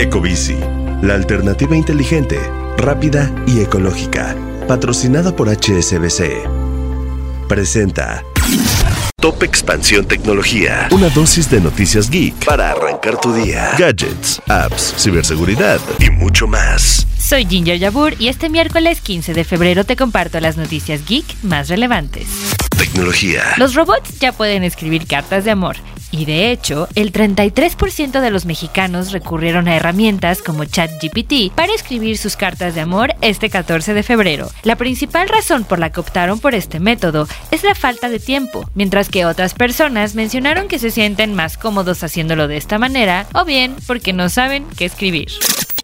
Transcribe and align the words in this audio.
Ecobici, 0.00 0.56
la 1.02 1.12
alternativa 1.12 1.76
inteligente, 1.76 2.40
rápida 2.78 3.30
y 3.46 3.60
ecológica. 3.60 4.34
Patrocinada 4.66 5.36
por 5.36 5.50
HSBC. 5.50 6.48
Presenta 7.46 8.24
Top 9.20 9.42
Expansión 9.42 10.06
Tecnología. 10.06 10.88
Una 10.90 11.10
dosis 11.10 11.50
de 11.50 11.60
noticias 11.60 12.08
geek 12.08 12.46
para 12.46 12.70
arrancar 12.70 13.20
tu 13.20 13.34
día. 13.34 13.72
Gadgets, 13.76 14.40
apps, 14.48 14.94
ciberseguridad 14.96 15.78
y 15.98 16.08
mucho 16.08 16.46
más. 16.46 17.06
Soy 17.18 17.44
Ginger 17.44 17.78
Yabur 17.78 18.14
y 18.18 18.28
este 18.28 18.48
miércoles 18.48 19.02
15 19.02 19.34
de 19.34 19.44
febrero 19.44 19.84
te 19.84 19.96
comparto 19.96 20.40
las 20.40 20.56
noticias 20.56 21.04
geek 21.04 21.26
más 21.42 21.68
relevantes. 21.68 22.26
Tecnología. 22.78 23.42
Los 23.58 23.74
robots 23.74 24.18
ya 24.18 24.32
pueden 24.32 24.64
escribir 24.64 25.06
cartas 25.06 25.44
de 25.44 25.50
amor. 25.50 25.76
Y 26.10 26.24
de 26.24 26.50
hecho, 26.50 26.88
el 26.94 27.12
33% 27.12 28.20
de 28.20 28.30
los 28.30 28.44
mexicanos 28.44 29.12
recurrieron 29.12 29.68
a 29.68 29.76
herramientas 29.76 30.42
como 30.42 30.64
ChatGPT 30.64 31.54
para 31.54 31.74
escribir 31.74 32.18
sus 32.18 32.36
cartas 32.36 32.74
de 32.74 32.80
amor 32.80 33.14
este 33.20 33.50
14 33.50 33.94
de 33.94 34.02
febrero. 34.02 34.48
La 34.62 34.76
principal 34.76 35.28
razón 35.28 35.64
por 35.64 35.78
la 35.78 35.90
que 35.90 36.00
optaron 36.00 36.40
por 36.40 36.54
este 36.54 36.80
método 36.80 37.28
es 37.50 37.62
la 37.62 37.74
falta 37.74 38.08
de 38.08 38.18
tiempo, 38.18 38.68
mientras 38.74 39.08
que 39.08 39.24
otras 39.24 39.54
personas 39.54 40.14
mencionaron 40.14 40.68
que 40.68 40.78
se 40.78 40.90
sienten 40.90 41.34
más 41.34 41.56
cómodos 41.56 42.02
haciéndolo 42.02 42.48
de 42.48 42.56
esta 42.56 42.78
manera 42.78 43.26
o 43.34 43.44
bien 43.44 43.76
porque 43.86 44.12
no 44.12 44.28
saben 44.28 44.66
qué 44.76 44.84
escribir. 44.84 45.28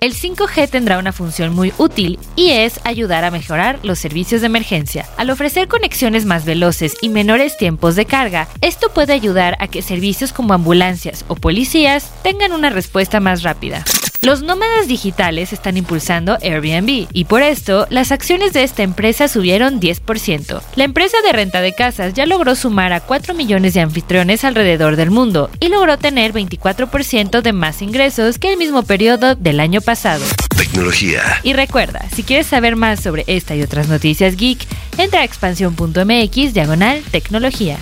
El 0.00 0.14
5G 0.14 0.68
tendrá 0.68 0.98
una 0.98 1.12
función 1.12 1.54
muy 1.54 1.72
útil 1.78 2.18
y 2.36 2.50
es 2.50 2.80
ayudar 2.84 3.24
a 3.24 3.30
mejorar 3.30 3.78
los 3.82 3.98
servicios 3.98 4.42
de 4.42 4.48
emergencia. 4.48 5.06
Al 5.16 5.30
ofrecer 5.30 5.68
conexiones 5.68 6.26
más 6.26 6.44
veloces 6.44 6.96
y 7.00 7.08
menores 7.08 7.56
tiempos 7.56 7.96
de 7.96 8.04
carga, 8.04 8.48
esto 8.60 8.90
puede 8.92 9.14
ayudar 9.14 9.56
a 9.58 9.68
que 9.68 9.82
servicios 9.82 10.32
como 10.32 10.52
ambulancias 10.52 11.24
o 11.28 11.34
policías 11.34 12.12
tengan 12.22 12.52
una 12.52 12.70
respuesta 12.70 13.20
más 13.20 13.42
rápida. 13.42 13.84
Los 14.22 14.42
nómadas 14.42 14.88
digitales 14.88 15.52
están 15.52 15.76
impulsando 15.76 16.38
Airbnb 16.42 17.06
y 17.12 17.24
por 17.24 17.42
esto 17.42 17.86
las 17.90 18.12
acciones 18.12 18.52
de 18.52 18.62
esta 18.62 18.82
empresa 18.82 19.28
subieron 19.28 19.80
10%. 19.80 20.62
La 20.74 20.84
empresa 20.84 21.16
de 21.24 21.32
renta 21.32 21.60
de 21.60 21.74
casas 21.74 22.14
ya 22.14 22.26
logró 22.26 22.54
sumar 22.54 22.92
a 22.92 23.00
4 23.00 23.34
millones 23.34 23.74
de 23.74 23.80
anfitriones 23.80 24.44
alrededor 24.44 24.96
del 24.96 25.10
mundo 25.10 25.50
y 25.60 25.68
logró 25.68 25.98
tener 25.98 26.32
24% 26.32 27.42
de 27.42 27.52
más 27.52 27.82
ingresos 27.82 28.38
que 28.38 28.50
el 28.50 28.56
mismo 28.56 28.82
periodo 28.82 29.34
del 29.34 29.60
año 29.60 29.80
pasado. 29.80 30.24
Tecnología. 30.56 31.22
Y 31.42 31.52
recuerda, 31.52 32.04
si 32.14 32.22
quieres 32.22 32.46
saber 32.46 32.76
más 32.76 33.00
sobre 33.00 33.24
esta 33.26 33.54
y 33.54 33.62
otras 33.62 33.88
noticias 33.88 34.36
geek, 34.36 34.66
entra 34.98 35.20
a 35.20 35.24
expansión.mx 35.24 36.54
diagonal 36.54 37.02
tecnología. 37.10 37.78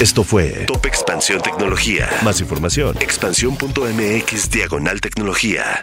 Esto 0.00 0.24
fue 0.24 0.64
Top 0.66 0.86
Expansión 0.86 1.42
Tecnología. 1.42 2.08
Más 2.24 2.40
información. 2.40 2.96
Expansión.mx 3.00 4.50
diagonal 4.50 5.00
tecnología. 5.00 5.80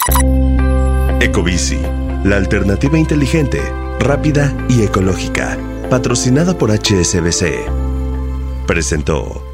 Ecobici, 1.20 1.80
la 2.24 2.38
alternativa 2.38 2.98
inteligente, 2.98 3.62
rápida 4.00 4.56
y 4.70 4.82
ecológica. 4.82 5.60
Patrocinada 5.90 6.58
por 6.58 6.72
HSBC. 6.72 8.66
Presentó. 8.66 9.45